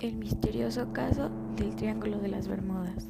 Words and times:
El 0.00 0.14
misterioso 0.14 0.92
caso 0.92 1.28
del 1.56 1.74
Triángulo 1.74 2.20
de 2.20 2.28
las 2.28 2.46
Bermudas. 2.46 3.04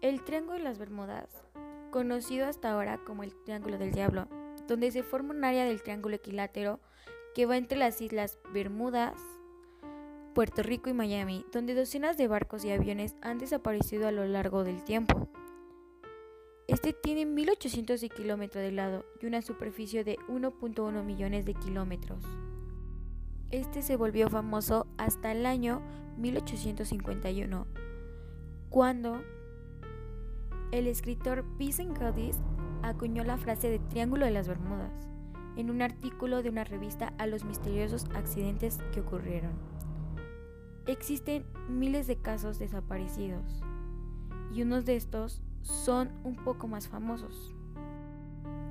El 0.00 0.24
Triángulo 0.24 0.58
de 0.58 0.64
las 0.64 0.78
Bermudas, 0.78 1.28
conocido 1.92 2.46
hasta 2.46 2.72
ahora 2.72 2.98
como 3.06 3.22
el 3.22 3.32
Triángulo 3.44 3.78
del 3.78 3.92
Diablo, 3.92 4.26
donde 4.66 4.90
se 4.90 5.04
forma 5.04 5.34
un 5.34 5.44
área 5.44 5.64
del 5.64 5.82
triángulo 5.82 6.16
equilátero 6.16 6.80
que 7.34 7.46
va 7.46 7.56
entre 7.56 7.78
las 7.78 8.00
islas 8.00 8.38
Bermudas, 8.52 9.14
Puerto 10.34 10.62
Rico 10.62 10.90
y 10.90 10.94
Miami, 10.94 11.46
donde 11.52 11.74
docenas 11.74 12.16
de 12.16 12.26
barcos 12.26 12.64
y 12.64 12.72
aviones 12.72 13.14
han 13.20 13.38
desaparecido 13.38 14.08
a 14.08 14.12
lo 14.12 14.24
largo 14.24 14.64
del 14.64 14.82
tiempo. 14.82 15.28
Este 16.68 16.92
tiene 16.92 17.26
1.800 17.26 18.08
kilómetros 18.10 18.62
de 18.62 18.72
lado 18.72 19.04
y 19.20 19.26
una 19.26 19.42
superficie 19.42 20.04
de 20.04 20.16
1.1 20.28 21.02
millones 21.02 21.44
de 21.44 21.54
kilómetros. 21.54 22.24
Este 23.50 23.82
se 23.82 23.96
volvió 23.96 24.30
famoso 24.30 24.86
hasta 24.96 25.32
el 25.32 25.44
año 25.44 25.82
1851, 26.18 27.66
cuando 28.70 29.20
el 30.70 30.86
escritor 30.86 31.44
Vincent 31.58 31.98
Cadiz 31.98 32.36
acuñó 32.82 33.24
la 33.24 33.38
frase 33.38 33.68
de 33.68 33.78
Triángulo 33.78 34.24
de 34.24 34.30
las 34.30 34.48
Bermudas 34.48 34.92
en 35.56 35.68
un 35.68 35.82
artículo 35.82 36.42
de 36.42 36.48
una 36.48 36.64
revista 36.64 37.12
a 37.18 37.26
los 37.26 37.44
misteriosos 37.44 38.06
accidentes 38.14 38.78
que 38.92 39.00
ocurrieron. 39.00 39.52
Existen 40.86 41.44
miles 41.68 42.06
de 42.06 42.16
casos 42.16 42.58
desaparecidos 42.58 43.62
y 44.52 44.62
unos 44.62 44.84
de 44.84 44.96
estos 44.96 45.42
son 45.62 46.10
un 46.24 46.36
poco 46.36 46.68
más 46.68 46.88
famosos. 46.88 47.54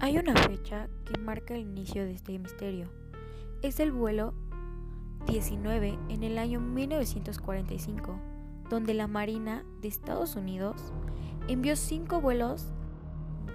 Hay 0.00 0.18
una 0.18 0.34
fecha 0.34 0.88
que 1.04 1.18
marca 1.18 1.54
el 1.54 1.62
inicio 1.62 2.04
de 2.04 2.12
este 2.12 2.38
misterio. 2.38 2.90
Es 3.62 3.80
el 3.80 3.92
vuelo 3.92 4.34
19 5.26 5.98
en 6.08 6.22
el 6.22 6.38
año 6.38 6.60
1945, 6.60 8.18
donde 8.68 8.94
la 8.94 9.06
Marina 9.06 9.64
de 9.80 9.88
Estados 9.88 10.36
Unidos 10.36 10.92
envió 11.48 11.76
cinco 11.76 12.20
vuelos 12.20 12.66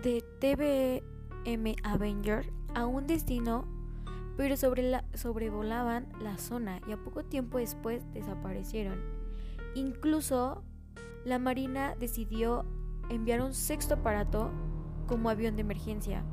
de 0.04 0.24
TBM 0.40 1.76
Avenger 1.84 2.52
a 2.74 2.86
un 2.86 3.08
destino, 3.08 3.66
pero 4.36 4.56
sobrevolaban 4.58 6.08
la 6.22 6.38
zona 6.38 6.82
y 6.88 6.92
a 6.92 6.98
poco 6.98 7.24
tiempo 7.24 7.60
después 7.60 8.04
desaparecieron. 8.14 9.00
Incluso 9.76 10.64
la 11.24 11.38
Marina 11.38 11.96
decidió 12.00 12.66
enviar 13.12 13.42
un 13.42 13.54
sexto 13.54 13.96
aparato 13.96 14.52
como 15.08 15.30
avión 15.30 15.56
de 15.56 15.62
emergencia 15.62 16.24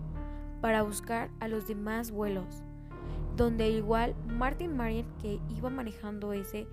para 0.60 0.82
buscar 0.82 1.30
a 1.40 1.48
los 1.48 1.68
demás 1.68 2.10
vuelos, 2.10 2.62
donde 3.36 3.70
igual 3.70 4.14
Martin 4.26 4.76
Marin, 4.76 5.06
que 5.20 5.40
iba 5.48 5.70
manejando 5.70 6.32
ese 6.32 6.66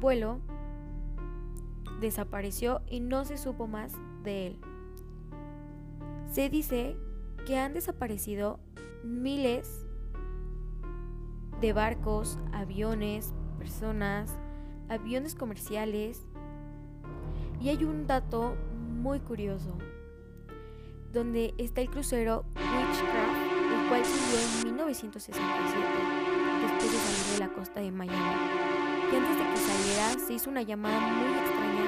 vuelo, 0.00 0.40
desapareció 2.00 2.82
y 2.88 3.00
no 3.00 3.24
se 3.24 3.36
supo 3.36 3.66
más 3.66 3.92
de 4.22 4.46
él. 4.48 4.60
Se 6.30 6.48
dice 6.48 6.96
que 7.46 7.58
han 7.58 7.74
desaparecido 7.74 8.58
miles 9.04 9.86
de 11.60 11.72
barcos, 11.72 12.38
aviones, 12.52 13.32
personas, 13.58 14.36
aviones 14.88 15.34
comerciales. 15.34 16.26
Y 17.60 17.68
hay 17.68 17.84
un 17.84 18.06
dato 18.06 18.56
muy 19.04 19.20
curioso, 19.20 19.78
donde 21.12 21.54
está 21.58 21.82
el 21.82 21.90
crucero 21.90 22.46
Witchcraft, 22.56 23.36
el 23.70 23.88
cual 23.90 24.02
se 24.02 24.62
en 24.62 24.64
1967, 24.64 25.86
después 26.62 26.90
de 26.90 26.98
salir 26.98 27.34
de 27.34 27.38
la 27.38 27.52
costa 27.52 27.80
de 27.80 27.92
Miami. 27.92 28.18
Y 29.12 29.14
antes 29.14 29.36
de 29.36 29.44
que 29.44 29.58
saliera, 29.58 30.18
se 30.26 30.32
hizo 30.32 30.48
una 30.48 30.62
llamada 30.62 30.98
muy 31.00 31.34
extraña 31.38 31.84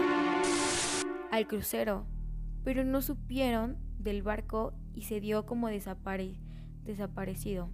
al 1.31 1.47
crucero, 1.47 2.05
pero 2.65 2.84
no 2.84 3.00
supieron 3.00 3.78
del 3.99 4.22
barco 4.22 4.75
y 4.93 5.05
se 5.05 5.19
dio 5.19 5.47
como 5.47 5.69
desaparecido. 5.69 7.71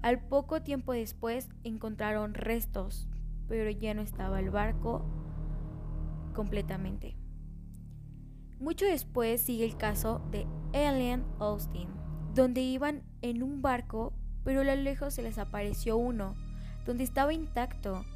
Al 0.00 0.28
poco 0.28 0.62
tiempo 0.62 0.92
después 0.92 1.48
encontraron 1.64 2.34
restos, 2.34 3.08
pero 3.48 3.68
ya 3.68 3.94
no 3.94 4.02
estaba 4.02 4.38
el 4.38 4.50
barco 4.50 5.04
completamente. 6.34 7.16
Mucho 8.64 8.86
después 8.86 9.42
sigue 9.42 9.66
el 9.66 9.76
caso 9.76 10.22
de 10.30 10.46
Alien 10.72 11.22
Austin, 11.38 11.86
donde 12.34 12.62
iban 12.62 13.02
en 13.20 13.42
un 13.42 13.60
barco, 13.60 14.14
pero 14.42 14.62
a 14.62 14.64
lo 14.64 14.74
lejos 14.74 15.12
se 15.12 15.22
les 15.22 15.36
apareció 15.36 15.98
uno, 15.98 16.34
donde 16.86 17.04
estaba 17.04 17.34
intacto. 17.34 18.06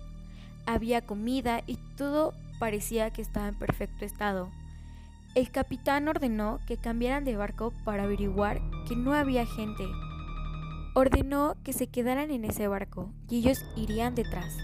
Había 0.65 1.03
comida 1.03 1.61
y 1.67 1.77
todo 1.99 2.33
parecía 2.59 3.11
que 3.11 3.21
estaba 3.21 3.49
en 3.49 3.59
perfecto 3.59 4.07
estado. 4.07 4.49
El 5.35 5.51
capitán 5.51 6.09
ordenó 6.09 6.61
que 6.67 6.79
cambiaran 6.79 7.25
de 7.25 7.37
barco 7.37 7.75
para 7.85 8.05
averiguar 8.05 8.63
que 8.89 8.97
no 8.97 9.13
había 9.13 9.45
gente. 9.45 9.85
Ordenó 10.95 11.57
que 11.63 11.75
se 11.75 11.89
quedaran 11.89 12.31
en 12.31 12.47
ese 12.47 12.69
barco 12.69 13.11
y 13.29 13.41
ellos 13.41 13.67
irían 13.77 14.15
detrás. 14.15 14.57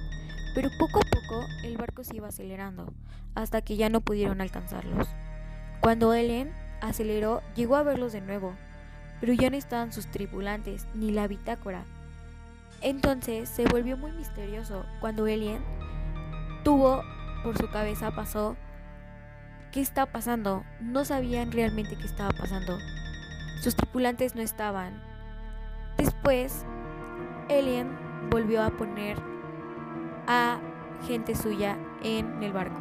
Pero 0.54 0.70
poco 0.78 1.00
a 1.00 1.02
poco 1.02 1.44
el 1.62 1.76
barco 1.76 2.04
se 2.04 2.16
iba 2.16 2.28
acelerando 2.28 2.94
hasta 3.34 3.60
que 3.60 3.76
ya 3.76 3.90
no 3.90 4.00
pudieron 4.00 4.40
alcanzarlos. 4.40 5.08
Cuando 5.80 6.14
Ellen 6.14 6.52
aceleró, 6.80 7.42
llegó 7.54 7.76
a 7.76 7.82
verlos 7.82 8.12
de 8.12 8.20
nuevo, 8.20 8.54
pero 9.20 9.32
ya 9.32 9.50
no 9.50 9.56
estaban 9.56 9.92
sus 9.92 10.06
tripulantes 10.06 10.86
ni 10.94 11.10
la 11.10 11.28
bitácora. 11.28 11.84
Entonces 12.80 13.48
se 13.48 13.64
volvió 13.64 13.96
muy 13.96 14.12
misterioso 14.12 14.84
cuando 15.00 15.26
Ellen 15.26 15.62
tuvo 16.64 17.02
por 17.42 17.56
su 17.58 17.70
cabeza 17.70 18.10
pasó 18.10 18.56
¿Qué 19.74 19.80
está 19.80 20.06
pasando? 20.06 20.62
No 20.80 21.04
sabían 21.04 21.50
realmente 21.50 21.96
qué 21.96 22.06
estaba 22.06 22.30
pasando. 22.30 22.78
Sus 23.60 23.74
tripulantes 23.74 24.36
no 24.36 24.40
estaban. 24.40 25.02
Después, 25.96 26.64
Alien 27.50 27.88
volvió 28.30 28.62
a 28.62 28.70
poner 28.70 29.18
a 30.28 30.60
gente 31.08 31.34
suya 31.34 31.76
en 32.04 32.40
el 32.44 32.52
barco, 32.52 32.78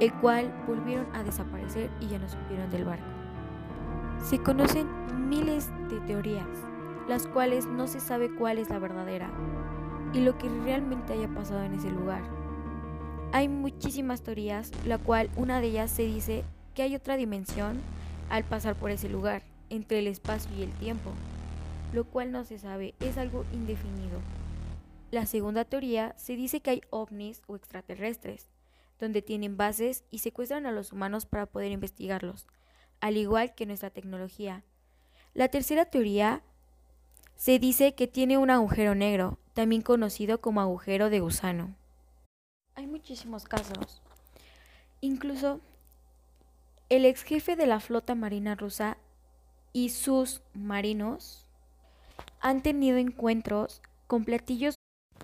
el 0.00 0.12
cual 0.14 0.52
volvieron 0.66 1.06
a 1.14 1.22
desaparecer 1.22 1.90
y 2.00 2.08
ya 2.08 2.18
no 2.18 2.28
supieron 2.28 2.70
del 2.70 2.86
barco. 2.86 3.04
Se 4.24 4.38
conocen 4.38 4.88
miles 5.28 5.70
de 5.90 6.00
teorías, 6.00 6.48
las 7.06 7.26
cuales 7.26 7.66
no 7.66 7.86
se 7.86 8.00
sabe 8.00 8.34
cuál 8.34 8.58
es 8.58 8.70
la 8.70 8.78
verdadera 8.78 9.30
y 10.12 10.20
lo 10.20 10.36
que 10.38 10.48
realmente 10.48 11.12
haya 11.12 11.28
pasado 11.28 11.62
en 11.62 11.74
ese 11.74 11.90
lugar. 11.90 12.22
Hay 13.32 13.48
muchísimas 13.48 14.22
teorías, 14.22 14.72
la 14.86 14.98
cual 14.98 15.30
una 15.36 15.60
de 15.60 15.68
ellas 15.68 15.90
se 15.90 16.02
dice 16.02 16.44
que 16.74 16.82
hay 16.82 16.96
otra 16.96 17.16
dimensión 17.16 17.78
al 18.30 18.44
pasar 18.44 18.74
por 18.74 18.90
ese 18.90 19.08
lugar, 19.08 19.42
entre 19.68 20.00
el 20.00 20.06
espacio 20.06 20.50
y 20.56 20.62
el 20.62 20.72
tiempo, 20.72 21.12
lo 21.92 22.04
cual 22.04 22.32
no 22.32 22.44
se 22.44 22.58
sabe, 22.58 22.94
es 23.00 23.18
algo 23.18 23.44
indefinido. 23.52 24.18
La 25.10 25.26
segunda 25.26 25.64
teoría 25.64 26.14
se 26.16 26.36
dice 26.36 26.60
que 26.60 26.70
hay 26.70 26.82
ovnis 26.90 27.42
o 27.46 27.56
extraterrestres, 27.56 28.48
donde 29.00 29.22
tienen 29.22 29.56
bases 29.56 30.04
y 30.10 30.18
secuestran 30.18 30.66
a 30.66 30.72
los 30.72 30.92
humanos 30.92 31.26
para 31.26 31.46
poder 31.46 31.72
investigarlos, 31.72 32.46
al 33.00 33.16
igual 33.16 33.54
que 33.54 33.66
nuestra 33.66 33.90
tecnología. 33.90 34.62
La 35.34 35.48
tercera 35.48 35.86
teoría 35.86 36.42
se 37.36 37.58
dice 37.58 37.94
que 37.94 38.06
tiene 38.06 38.36
un 38.36 38.50
agujero 38.50 38.94
negro, 38.94 39.38
también 39.54 39.82
conocido 39.82 40.40
como 40.40 40.60
agujero 40.60 41.08
de 41.08 41.20
gusano. 41.20 41.74
Hay 42.74 42.86
muchísimos 42.86 43.44
casos. 43.44 44.02
Incluso 45.00 45.60
el 46.90 47.04
ex 47.06 47.22
jefe 47.22 47.56
de 47.56 47.66
la 47.66 47.80
flota 47.80 48.14
marina 48.14 48.54
rusa 48.54 48.98
y 49.72 49.90
sus 49.90 50.42
marinos 50.52 51.46
han 52.40 52.62
tenido 52.62 52.98
encuentros 52.98 53.80
con 54.06 54.24
platillos 54.24 54.74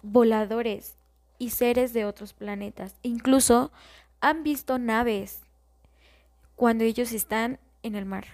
voladores 0.02 0.96
y 1.38 1.50
seres 1.50 1.93
de 1.93 2.05
otros 2.05 2.33
planetas. 2.33 2.94
Incluso 3.03 3.73
han 4.21 4.43
visto 4.43 4.79
naves 4.79 5.41
cuando 6.55 6.85
ellos 6.85 7.12
están 7.12 7.59
en 7.83 7.94
el 7.94 8.05
mar. 8.05 8.27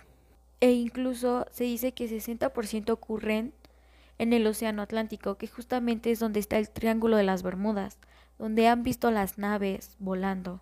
E 0.61 0.73
incluso 0.73 1.47
se 1.51 1.65
dice 1.65 1.93
que 1.93 2.09
60% 2.09 2.91
ocurren 2.91 3.53
en 4.19 4.33
el 4.33 4.47
Océano 4.47 4.83
Atlántico, 4.83 5.37
que 5.37 5.49
justamente 5.49 6.13
es 6.13 6.21
donde 6.21 6.39
está 6.39 6.59
el 6.59 6.71
Triángulo 6.71 7.17
de 7.17 7.25
las 7.25 7.43
Bermudas 7.43 7.99
donde 8.43 8.67
han 8.67 8.83
visto 8.83 9.13
las 9.13 9.39
naves 9.39 9.95
volando. 10.01 10.61